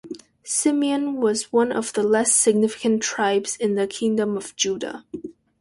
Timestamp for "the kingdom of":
3.75-4.55